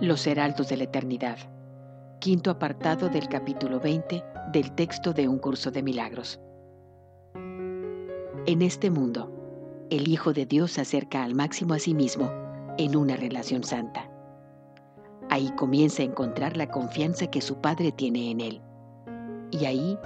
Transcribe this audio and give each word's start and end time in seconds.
Los 0.00 0.28
Heraldos 0.28 0.68
de 0.68 0.76
la 0.76 0.84
Eternidad, 0.84 1.38
quinto 2.20 2.52
apartado 2.52 3.08
del 3.08 3.28
capítulo 3.28 3.80
20 3.80 4.22
del 4.52 4.72
texto 4.76 5.12
de 5.12 5.26
Un 5.26 5.40
Curso 5.40 5.72
de 5.72 5.82
Milagros. 5.82 6.38
En 8.46 8.62
este 8.62 8.90
mundo, 8.90 9.28
el 9.90 10.06
Hijo 10.06 10.32
de 10.32 10.46
Dios 10.46 10.70
se 10.70 10.82
acerca 10.82 11.24
al 11.24 11.34
máximo 11.34 11.74
a 11.74 11.80
sí 11.80 11.94
mismo 11.94 12.30
en 12.78 12.94
una 12.94 13.16
relación 13.16 13.64
santa. 13.64 14.08
Ahí 15.30 15.50
comienza 15.56 16.02
a 16.02 16.06
encontrar 16.06 16.56
la 16.56 16.70
confianza 16.70 17.26
que 17.26 17.40
su 17.40 17.60
Padre 17.60 17.90
tiene 17.90 18.30
en 18.30 18.40
él. 18.40 18.60
Y 19.50 19.64
ahí 19.64 19.98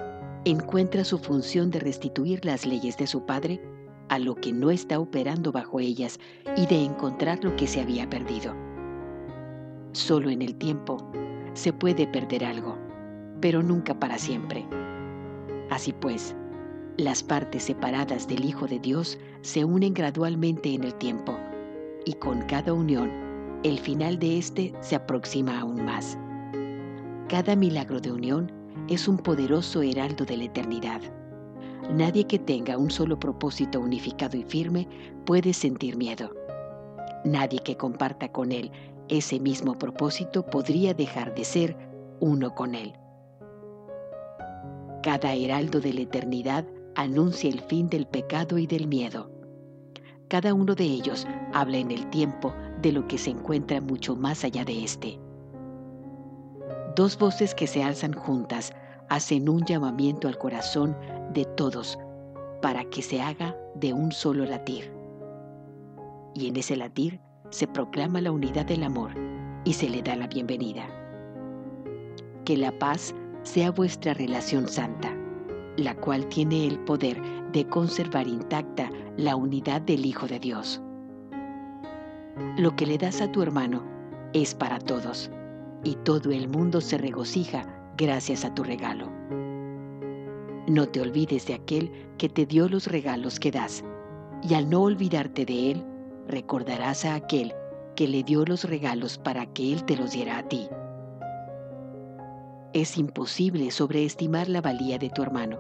encuentra 0.47 1.05
su 1.05 1.19
función 1.19 1.71
de 1.71 1.81
restituir 1.81 2.43
las 2.47 2.65
leyes 2.65 2.97
de 2.97 3.07
su 3.07 3.27
Padre 3.27 3.61
a 4.09 4.19
lo 4.19 4.37
que 4.37 4.55
no 4.55 4.71
está 4.71 4.99
operando 4.99 5.53
bajo 5.53 5.81
ellas 5.81 6.19
y 6.57 6.65
de 6.65 6.83
encontrar 6.83 7.45
lo 7.45 7.55
que 7.57 7.67
se 7.67 7.83
había 7.83 8.09
perdido. 8.09 8.72
Solo 9.93 10.31
en 10.31 10.41
el 10.41 10.55
tiempo 10.55 10.97
se 11.53 11.73
puede 11.73 12.07
perder 12.07 12.45
algo, 12.45 12.79
pero 13.41 13.63
nunca 13.63 13.93
para 13.93 14.17
siempre. 14.17 14.67
Así 15.71 15.93
pues, 15.93 16.35
las 16.97 17.23
partes 17.23 17.65
separadas 17.65 18.27
del 18.27 18.45
Hijo 18.45 18.67
de 18.67 18.79
Dios 18.79 19.19
se 19.43 19.65
unen 19.65 19.93
gradualmente 19.93 20.75
en 20.75 20.85
el 20.85 20.95
tiempo, 20.95 21.37
y 22.07 22.15
con 22.15 22.43
cada 22.43 22.73
unión, 22.73 23.11
el 23.65 23.79
final 23.79 24.19
de 24.19 24.39
éste 24.39 24.73
se 24.81 24.97
aproxima 24.97 25.61
aún 25.61 25.85
más. 25.85 26.19
Cada 27.29 27.55
milagro 27.55 28.01
de 28.01 28.13
unión 28.13 28.51
es 28.89 29.09
un 29.09 29.19
poderoso 29.19 29.83
heraldo 29.83 30.25
de 30.25 30.39
la 30.39 30.45
eternidad. 30.45 31.01
Nadie 31.95 32.27
que 32.27 32.39
tenga 32.39 32.79
un 32.79 32.91
solo 32.91 33.19
propósito 33.19 33.81
unificado 33.81 34.37
y 34.37 34.43
firme 34.43 34.89
puede 35.27 35.53
sentir 35.53 35.97
miedo. 35.97 36.31
Nadie 37.25 37.61
que 37.61 37.77
comparta 37.77 38.31
con 38.33 38.53
él 38.53 38.71
ese 39.09 39.41
mismo 39.41 39.79
propósito 39.79 40.47
podría 40.47 40.95
dejar 40.95 41.35
de 41.35 41.45
ser 41.45 41.77
uno 42.21 42.55
con 42.55 42.75
Él. 42.75 42.95
Cada 45.03 45.35
heraldo 45.35 45.81
de 45.81 45.93
la 45.93 46.03
eternidad 46.03 46.65
anuncia 46.95 47.51
el 47.51 47.61
fin 47.61 47.89
del 47.89 48.07
pecado 48.07 48.59
y 48.59 48.67
del 48.67 48.87
miedo. 48.87 49.31
Cada 50.29 50.55
uno 50.55 50.75
de 50.75 50.85
ellos 50.85 51.27
habla 51.53 51.79
en 51.79 51.91
el 51.91 52.09
tiempo 52.11 52.55
de 52.81 52.93
lo 52.93 53.07
que 53.07 53.19
se 53.19 53.31
encuentra 53.31 53.81
mucho 53.81 54.17
más 54.17 54.45
allá 54.45 54.65
de 54.65 54.85
éste. 54.85 55.19
Dos 56.97 57.19
voces 57.19 57.55
que 57.55 57.67
se 57.67 57.83
alzan 57.83 58.13
juntas 58.13 58.73
hacen 59.09 59.49
un 59.49 59.65
llamamiento 59.65 60.29
al 60.29 60.39
corazón 60.39 60.97
de 61.33 61.45
todos 61.45 61.99
para 62.61 62.85
que 62.85 63.03
se 63.03 63.21
haga 63.21 63.57
de 63.75 63.93
un 63.93 64.13
solo 64.13 64.45
latir. 64.45 64.93
Y 66.35 66.49
en 66.49 66.57
ese 66.57 66.77
latir 66.77 67.21
se 67.53 67.67
proclama 67.67 68.21
la 68.21 68.33
unidad 68.33 68.65
del 68.65 68.83
amor 68.83 69.13
y 69.65 69.75
se 69.75 69.89
le 69.89 70.03
da 70.03 70.17
la 70.17 70.27
bienvenida. 70.27 70.87
Que 72.45 72.57
la 72.57 72.73
paz 72.79 73.15
sea 73.43 73.71
vuestra 73.71 74.15
relación 74.15 74.67
santa, 74.67 75.15
la 75.77 75.95
cual 75.95 76.27
tiene 76.29 76.67
el 76.67 76.79
poder 76.81 77.21
de 77.53 77.67
conservar 77.67 78.27
intacta 78.27 78.91
la 79.19 79.37
unidad 79.37 79.83
del 79.83 80.07
Hijo 80.07 80.27
de 80.27 80.41
Dios. 80.41 80.81
Lo 82.57 82.75
que 82.75 82.87
le 82.87 82.97
das 82.97 83.21
a 83.21 83.31
tu 83.31 83.43
hermano 83.43 83.85
es 84.33 84.55
para 84.55 84.79
todos, 84.79 85.31
y 85.85 85.95
todo 85.97 86.31
el 86.31 86.49
mundo 86.49 86.81
se 86.81 86.97
regocija 86.97 87.67
gracias 87.99 88.47
a 88.47 88.55
tu 88.55 88.65
regalo. 88.65 89.11
No 90.67 90.89
te 90.89 91.03
olvides 91.03 91.47
de 91.47 91.55
aquel 91.55 91.93
que 92.17 92.31
te 92.31 92.47
dio 92.47 92.69
los 92.69 92.87
regalos 92.87 93.39
que 93.39 93.51
das, 93.51 93.85
y 94.43 94.55
al 94.55 94.71
no 94.71 94.83
olvidarte 94.83 95.45
de 95.45 95.73
él, 95.73 95.85
recordarás 96.29 97.05
a 97.05 97.15
aquel 97.15 97.55
que 97.95 98.09
le 98.09 98.23
dio 98.23 98.45
los 98.45 98.65
regalos 98.65 99.19
para 99.19 99.47
que 99.47 99.73
Él 99.73 99.85
te 99.85 99.97
los 99.97 100.13
diera 100.13 100.39
a 100.39 100.49
ti. 100.49 100.69
Es 102.73 102.97
imposible 102.97 103.71
sobreestimar 103.71 104.49
la 104.49 104.61
valía 104.61 104.99
de 104.99 105.11
tu 105.11 105.23
hermano. 105.23 105.59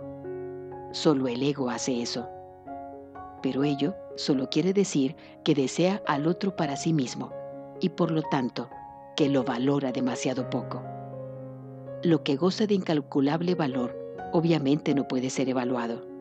Solo 0.93 1.29
el 1.29 1.43
ego 1.43 1.69
hace 1.69 2.01
eso. 2.01 2.29
Pero 3.43 3.65
ello 3.65 3.95
solo 4.17 4.49
quiere 4.49 4.73
decir 4.73 5.17
que 5.45 5.55
desea 5.55 6.03
al 6.07 6.27
otro 6.27 6.57
para 6.57 6.77
sí 6.77 6.93
mismo 6.93 7.33
y 7.81 7.91
por 7.91 8.11
lo 8.11 8.23
tanto 8.23 8.71
que 9.17 9.29
lo 9.29 9.45
valora 9.45 9.93
demasiado 9.93 10.49
poco. 10.49 10.83
Lo 12.03 12.23
que 12.23 12.37
goza 12.37 12.67
de 12.67 12.75
incalculable 12.75 13.55
valor 13.55 13.95
obviamente 14.33 14.95
no 14.95 15.07
puede 15.07 15.29
ser 15.29 15.49
evaluado. 15.49 16.12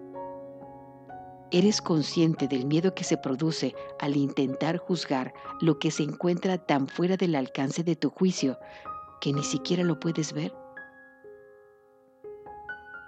¿Eres 1.54 1.82
consciente 1.82 2.48
del 2.48 2.66
miedo 2.66 2.96
que 2.96 3.04
se 3.04 3.18
produce 3.18 3.76
al 4.00 4.16
intentar 4.16 4.78
juzgar 4.78 5.34
lo 5.60 5.80
que 5.80 5.92
se 5.92 6.04
encuentra 6.04 6.58
tan 6.58 6.88
fuera 6.88 7.18
del 7.18 7.36
alcance 7.36 7.84
de 7.84 7.98
tu 7.98 8.10
juicio 8.10 8.58
que 9.20 9.34
ni 9.34 9.44
siquiera 9.44 9.84
lo 9.84 10.00
puedes 10.00 10.32
ver? 10.32 10.54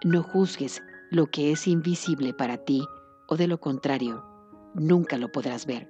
No 0.04 0.24
juzgues 0.24 0.84
lo 1.09 1.28
que 1.28 1.54
es 1.54 1.68
invisible 1.68 2.34
para 2.34 2.58
ti 2.58 2.86
o 3.30 3.38
de 3.38 3.48
lo 3.48 3.62
contrario, 3.62 4.26
nunca 4.74 5.18
lo 5.18 5.31
podrás 5.31 5.66
ver. 5.66 5.90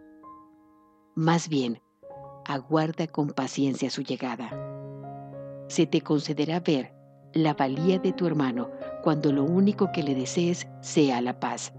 Más 1.15 1.49
bien, 1.49 1.81
aguarda 2.45 3.07
con 3.07 3.29
paciencia 3.29 3.89
su 3.89 4.03
llegada. 4.03 4.51
Se 5.69 5.87
te 5.87 6.01
concederá 6.01 6.59
ver 6.59 6.93
la 7.33 7.55
valía 7.55 7.97
de 7.97 8.13
tu 8.13 8.27
hermano 8.27 8.69
cuando 9.01 9.31
lo 9.31 9.43
único 9.43 9.91
que 9.91 10.03
le 10.03 10.13
desees 10.13 10.67
sea 10.81 11.19
la 11.19 11.39
paz 11.39 11.73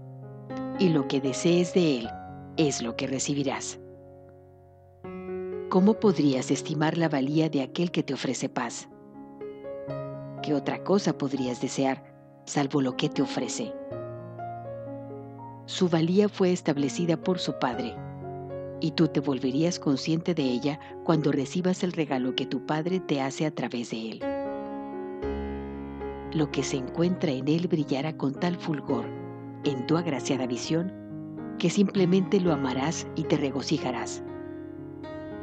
y 0.79 0.89
lo 0.89 1.07
que 1.07 1.21
desees 1.21 1.73
de 1.73 1.99
Él 1.99 2.09
es 2.57 2.81
lo 2.81 2.95
que 2.95 3.07
recibirás. 3.07 3.79
¿Cómo 5.69 5.99
podrías 5.99 6.51
estimar 6.51 6.97
la 6.97 7.09
valía 7.09 7.49
de 7.49 7.61
aquel 7.61 7.91
que 7.91 8.03
te 8.03 8.13
ofrece 8.13 8.49
paz? 8.49 8.87
¿Qué 10.41 10.53
otra 10.53 10.83
cosa 10.83 11.17
podrías 11.17 11.61
desear 11.61 12.03
salvo 12.45 12.81
lo 12.81 12.95
que 12.97 13.09
te 13.09 13.21
ofrece? 13.21 13.73
Su 15.65 15.89
valía 15.89 16.29
fue 16.29 16.51
establecida 16.51 17.17
por 17.17 17.39
su 17.39 17.57
Padre, 17.57 17.95
y 18.81 18.91
tú 18.91 19.07
te 19.07 19.19
volverías 19.19 19.79
consciente 19.79 20.35
de 20.35 20.43
ella 20.43 20.79
cuando 21.03 21.31
recibas 21.31 21.83
el 21.83 21.93
regalo 21.93 22.35
que 22.35 22.45
tu 22.45 22.65
Padre 22.65 22.99
te 22.99 23.21
hace 23.21 23.45
a 23.45 23.51
través 23.51 23.89
de 23.89 24.11
él. 24.11 24.19
Lo 26.33 26.51
que 26.51 26.63
se 26.63 26.77
encuentra 26.77 27.31
en 27.31 27.47
él 27.47 27.67
brillará 27.67 28.15
con 28.15 28.33
tal 28.33 28.57
fulgor 28.57 29.24
en 29.65 29.85
tu 29.87 29.97
agraciada 29.97 30.47
visión 30.47 30.93
que 31.59 31.69
simplemente 31.69 32.39
lo 32.39 32.53
amarás 32.53 33.07
y 33.15 33.23
te 33.23 33.37
regocijarás. 33.37 34.23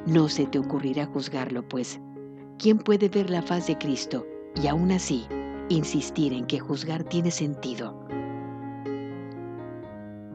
No 0.06 0.28
se 0.28 0.46
te 0.46 0.58
ocurrirá 0.58 1.06
juzgarlo, 1.06 1.66
pues, 1.68 2.00
¿quién 2.58 2.78
puede 2.78 3.08
ver 3.08 3.30
la 3.30 3.42
faz 3.42 3.66
de 3.66 3.78
Cristo 3.78 4.26
y 4.60 4.66
aún 4.66 4.92
así 4.92 5.26
insistir 5.68 6.32
en 6.32 6.46
que 6.46 6.60
juzgar 6.60 7.04
tiene 7.04 7.30
sentido? 7.30 7.98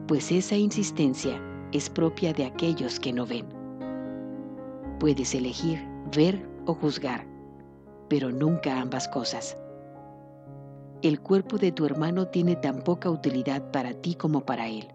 Pues 0.06 0.32
esa 0.32 0.56
insistencia 0.56 1.40
es 1.72 1.90
propia 1.90 2.32
de 2.32 2.46
aquellos 2.46 2.98
que 2.98 3.12
no 3.12 3.26
ven. 3.26 3.46
Puedes 4.98 5.34
elegir 5.34 5.86
ver 6.16 6.48
o 6.66 6.74
juzgar, 6.74 7.26
pero 8.08 8.30
nunca 8.30 8.80
ambas 8.80 9.06
cosas 9.08 9.56
el 11.02 11.20
cuerpo 11.20 11.58
de 11.58 11.70
tu 11.70 11.86
hermano 11.86 12.26
tiene 12.26 12.56
tan 12.56 12.82
poca 12.82 13.08
utilidad 13.08 13.70
para 13.70 13.94
ti 13.94 14.16
como 14.16 14.44
para 14.44 14.66
él. 14.66 14.88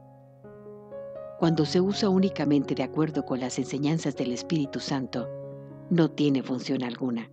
Cuando 1.40 1.66
se 1.66 1.80
usa 1.80 2.10
únicamente 2.10 2.76
de 2.76 2.84
acuerdo 2.84 3.26
con 3.26 3.40
las 3.40 3.58
enseñanzas 3.58 4.16
del 4.16 4.34
Espíritu 4.34 4.80
Santo, 4.80 5.30
no 5.90 6.10
tiene 6.12 6.44
función 6.44 6.84
alguna, 6.84 7.30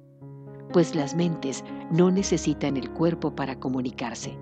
pues 0.73 0.95
las 0.95 1.17
mentes 1.17 1.65
no 1.91 2.11
necesitan 2.11 2.77
el 2.77 2.91
cuerpo 2.91 3.35
para 3.35 3.59
comunicarse. 3.59 4.39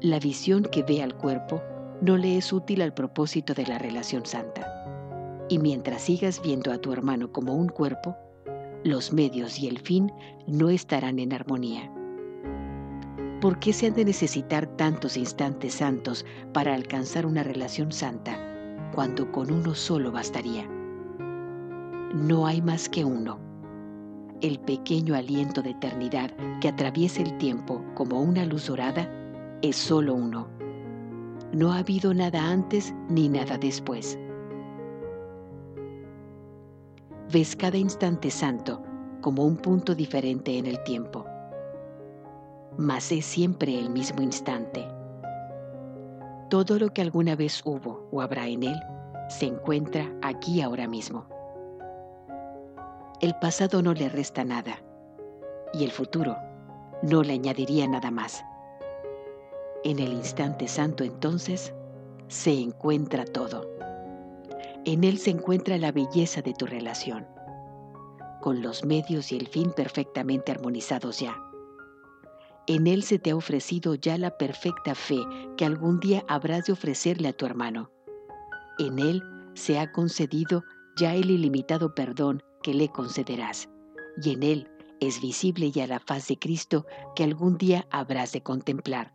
La 0.00 0.20
visión 0.20 0.62
que 0.64 0.82
ve 0.82 1.02
al 1.02 1.16
cuerpo 1.16 1.60
no 2.00 2.16
le 2.16 2.36
es 2.36 2.52
útil 2.52 2.82
al 2.82 2.94
propósito 2.94 3.54
de 3.54 3.66
la 3.66 3.78
relación 3.78 4.26
santa. 4.26 4.68
Y 5.48 5.58
mientras 5.58 6.02
sigas 6.02 6.40
viendo 6.42 6.72
a 6.72 6.78
tu 6.78 6.92
hermano 6.92 7.32
como 7.32 7.54
un 7.54 7.68
cuerpo, 7.68 8.16
los 8.84 9.12
medios 9.12 9.58
y 9.58 9.68
el 9.68 9.78
fin 9.78 10.12
no 10.46 10.70
estarán 10.70 11.18
en 11.18 11.32
armonía. 11.32 11.92
¿Por 13.42 13.58
qué 13.58 13.72
se 13.72 13.88
han 13.88 13.94
de 13.94 14.04
necesitar 14.04 14.68
tantos 14.76 15.16
instantes 15.16 15.74
santos 15.74 16.24
para 16.52 16.74
alcanzar 16.74 17.26
una 17.26 17.42
relación 17.42 17.90
santa, 17.90 18.38
cuando 18.94 19.32
con 19.32 19.52
uno 19.52 19.74
solo 19.74 20.12
bastaría? 20.12 20.64
No 22.14 22.46
hay 22.46 22.62
más 22.62 22.88
que 22.88 23.04
uno. 23.04 23.40
El 24.42 24.60
pequeño 24.60 25.16
aliento 25.16 25.60
de 25.60 25.70
eternidad 25.70 26.30
que 26.60 26.68
atraviesa 26.68 27.20
el 27.20 27.36
tiempo 27.38 27.84
como 27.96 28.20
una 28.20 28.44
luz 28.44 28.68
dorada 28.68 29.10
es 29.60 29.74
solo 29.74 30.14
uno. 30.14 30.46
No 31.52 31.72
ha 31.72 31.78
habido 31.78 32.14
nada 32.14 32.48
antes 32.48 32.94
ni 33.08 33.28
nada 33.28 33.58
después. 33.58 34.16
Ves 37.32 37.56
cada 37.56 37.76
instante 37.76 38.30
santo 38.30 38.80
como 39.20 39.44
un 39.44 39.56
punto 39.56 39.96
diferente 39.96 40.58
en 40.58 40.66
el 40.66 40.80
tiempo 40.84 41.26
mas 42.82 43.12
es 43.12 43.24
siempre 43.24 43.78
el 43.78 43.90
mismo 43.90 44.22
instante. 44.22 44.84
Todo 46.50 46.78
lo 46.80 46.92
que 46.92 47.00
alguna 47.00 47.36
vez 47.36 47.62
hubo 47.64 48.08
o 48.10 48.20
habrá 48.20 48.48
en 48.48 48.64
él 48.64 48.80
se 49.28 49.46
encuentra 49.46 50.12
aquí 50.20 50.60
ahora 50.60 50.88
mismo. 50.88 51.26
el 53.20 53.36
pasado 53.36 53.82
no 53.82 53.94
le 53.94 54.08
resta 54.08 54.42
nada 54.44 54.82
y 55.72 55.84
el 55.84 55.92
futuro 55.92 56.36
no 57.02 57.22
le 57.22 57.34
añadiría 57.34 57.86
nada 57.86 58.10
más. 58.10 58.44
En 59.84 60.00
el 60.00 60.12
instante 60.12 60.66
santo 60.66 61.04
entonces 61.04 61.72
se 62.26 62.52
encuentra 62.52 63.24
todo. 63.24 63.70
En 64.84 65.04
él 65.04 65.18
se 65.18 65.30
encuentra 65.30 65.78
la 65.78 65.92
belleza 65.92 66.42
de 66.42 66.52
tu 66.52 66.66
relación, 66.66 67.24
con 68.40 68.60
los 68.60 68.84
medios 68.84 69.30
y 69.30 69.36
el 69.36 69.46
fin 69.46 69.70
perfectamente 69.70 70.50
armonizados 70.50 71.20
ya. 71.20 71.36
En 72.68 72.86
él 72.86 73.02
se 73.02 73.18
te 73.18 73.30
ha 73.30 73.36
ofrecido 73.36 73.96
ya 73.96 74.16
la 74.18 74.36
perfecta 74.36 74.94
fe 74.94 75.18
que 75.56 75.64
algún 75.64 75.98
día 75.98 76.24
habrás 76.28 76.66
de 76.66 76.72
ofrecerle 76.72 77.28
a 77.28 77.32
tu 77.32 77.44
hermano. 77.44 77.90
En 78.78 79.00
él 79.00 79.22
se 79.54 79.78
ha 79.80 79.90
concedido 79.90 80.62
ya 80.96 81.14
el 81.14 81.30
ilimitado 81.30 81.94
perdón 81.94 82.42
que 82.62 82.72
le 82.72 82.88
concederás, 82.88 83.68
y 84.22 84.34
en 84.34 84.42
él 84.44 84.68
es 85.00 85.20
visible 85.20 85.72
ya 85.72 85.88
la 85.88 85.98
faz 85.98 86.28
de 86.28 86.38
Cristo 86.38 86.86
que 87.16 87.24
algún 87.24 87.58
día 87.58 87.86
habrás 87.90 88.32
de 88.32 88.42
contemplar. 88.42 89.12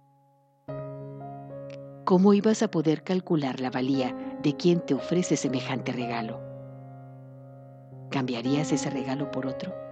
¿Cómo 2.03 2.33
ibas 2.33 2.63
a 2.63 2.71
poder 2.71 3.03
calcular 3.03 3.61
la 3.61 3.69
valía 3.69 4.13
de 4.43 4.55
quien 4.57 4.85
te 4.85 4.93
ofrece 4.93 5.37
semejante 5.37 5.93
regalo? 5.93 6.41
¿Cambiarías 8.11 8.71
ese 8.71 8.89
regalo 8.89 9.31
por 9.31 9.47
otro? 9.47 9.86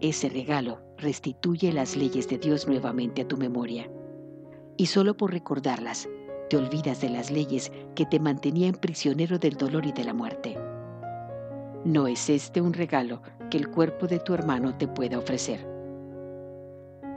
Ese 0.00 0.28
regalo 0.28 0.80
restituye 0.98 1.72
las 1.72 1.96
leyes 1.96 2.28
de 2.28 2.38
Dios 2.38 2.66
nuevamente 2.66 3.22
a 3.22 3.28
tu 3.28 3.36
memoria, 3.36 3.90
y 4.76 4.86
solo 4.86 5.16
por 5.16 5.32
recordarlas 5.32 6.08
te 6.50 6.56
olvidas 6.56 7.00
de 7.00 7.08
las 7.08 7.30
leyes 7.30 7.72
que 7.94 8.06
te 8.06 8.20
mantenían 8.20 8.74
prisionero 8.74 9.38
del 9.38 9.56
dolor 9.56 9.86
y 9.86 9.92
de 9.92 10.04
la 10.04 10.12
muerte. 10.12 10.56
¿No 11.84 12.06
es 12.06 12.28
este 12.28 12.60
un 12.60 12.72
regalo 12.72 13.22
que 13.50 13.56
el 13.56 13.68
cuerpo 13.68 14.06
de 14.06 14.18
tu 14.18 14.34
hermano 14.34 14.76
te 14.76 14.86
pueda 14.86 15.18
ofrecer? 15.18 15.66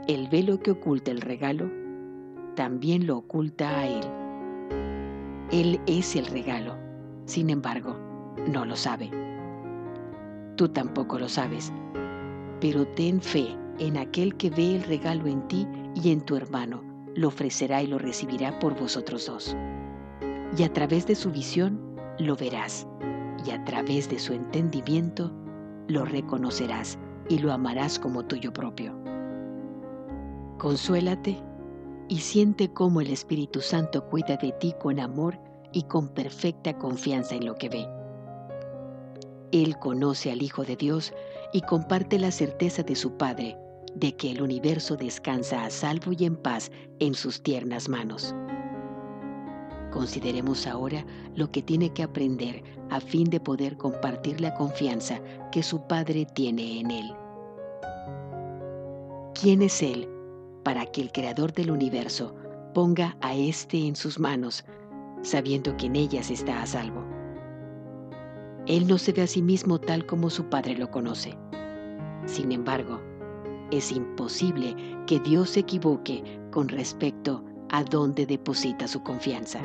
El 0.08 0.28
velo 0.28 0.58
que 0.58 0.72
oculta 0.72 1.10
el 1.10 1.20
regalo 1.20 1.70
también 2.56 3.06
lo 3.06 3.18
oculta 3.18 3.78
a 3.78 3.86
él. 3.86 4.04
Él 5.52 5.80
es 5.86 6.16
el 6.16 6.26
regalo, 6.26 6.76
sin 7.26 7.50
embargo, 7.50 7.96
no 8.48 8.64
lo 8.64 8.74
sabe. 8.74 9.10
Tú 10.56 10.68
tampoco 10.68 11.18
lo 11.18 11.28
sabes, 11.28 11.72
pero 12.60 12.86
ten 12.86 13.20
fe 13.20 13.56
en 13.78 13.96
aquel 13.96 14.36
que 14.36 14.50
ve 14.50 14.76
el 14.76 14.82
regalo 14.84 15.26
en 15.26 15.46
ti 15.48 15.66
y 15.94 16.12
en 16.12 16.20
tu 16.20 16.36
hermano 16.36 16.82
lo 17.14 17.28
ofrecerá 17.28 17.82
y 17.82 17.86
lo 17.86 17.98
recibirá 17.98 18.58
por 18.58 18.78
vosotros 18.78 19.26
dos. 19.26 19.56
Y 20.56 20.62
a 20.62 20.72
través 20.72 21.06
de 21.06 21.14
su 21.14 21.30
visión 21.30 21.80
lo 22.18 22.36
verás, 22.36 22.86
y 23.46 23.50
a 23.50 23.64
través 23.64 24.08
de 24.08 24.18
su 24.18 24.32
entendimiento 24.32 25.32
lo 25.88 26.04
reconocerás 26.04 26.98
y 27.28 27.38
lo 27.38 27.52
amarás 27.52 27.98
como 27.98 28.24
tuyo 28.24 28.52
propio. 28.52 28.94
Consuélate 30.58 31.42
y 32.08 32.18
siente 32.18 32.72
cómo 32.72 33.00
el 33.00 33.10
Espíritu 33.10 33.60
Santo 33.60 34.04
cuida 34.06 34.36
de 34.36 34.52
ti 34.52 34.74
con 34.78 35.00
amor 35.00 35.38
y 35.72 35.84
con 35.84 36.08
perfecta 36.08 36.76
confianza 36.76 37.36
en 37.36 37.46
lo 37.46 37.54
que 37.54 37.68
ve. 37.68 37.88
Él 39.52 39.78
conoce 39.78 40.30
al 40.30 40.42
Hijo 40.42 40.64
de 40.64 40.76
Dios 40.76 41.12
y 41.52 41.62
comparte 41.62 42.18
la 42.18 42.30
certeza 42.30 42.82
de 42.82 42.94
su 42.94 43.16
Padre 43.16 43.56
de 43.94 44.14
que 44.14 44.30
el 44.30 44.42
universo 44.42 44.96
descansa 44.96 45.64
a 45.64 45.70
salvo 45.70 46.12
y 46.16 46.24
en 46.24 46.36
paz 46.36 46.70
en 47.00 47.14
sus 47.14 47.42
tiernas 47.42 47.88
manos. 47.88 48.34
Consideremos 49.90 50.66
ahora 50.66 51.04
lo 51.34 51.50
que 51.50 51.62
tiene 51.62 51.92
que 51.92 52.04
aprender 52.04 52.62
a 52.90 53.00
fin 53.00 53.24
de 53.24 53.40
poder 53.40 53.76
compartir 53.76 54.40
la 54.40 54.54
confianza 54.54 55.20
que 55.50 55.62
su 55.62 55.86
Padre 55.86 56.26
tiene 56.26 56.80
en 56.80 56.90
él. 56.90 57.12
¿Quién 59.40 59.62
es 59.62 59.82
Él 59.82 60.08
para 60.64 60.84
que 60.86 61.00
el 61.00 61.12
Creador 61.12 61.52
del 61.52 61.70
universo 61.70 62.34
ponga 62.74 63.16
a 63.20 63.34
éste 63.34 63.86
en 63.86 63.96
sus 63.96 64.18
manos, 64.18 64.64
sabiendo 65.22 65.76
que 65.76 65.86
en 65.86 65.96
ellas 65.96 66.30
está 66.30 66.62
a 66.62 66.66
salvo? 66.66 67.19
Él 68.70 68.86
no 68.86 68.98
se 68.98 69.10
ve 69.12 69.22
a 69.22 69.26
sí 69.26 69.42
mismo 69.42 69.80
tal 69.80 70.06
como 70.06 70.30
su 70.30 70.44
Padre 70.44 70.78
lo 70.78 70.92
conoce. 70.92 71.36
Sin 72.26 72.52
embargo, 72.52 73.00
es 73.72 73.90
imposible 73.90 74.76
que 75.08 75.18
Dios 75.18 75.50
se 75.50 75.60
equivoque 75.60 76.22
con 76.52 76.68
respecto 76.68 77.44
a 77.70 77.82
dónde 77.82 78.26
deposita 78.26 78.86
su 78.86 79.02
confianza. 79.02 79.60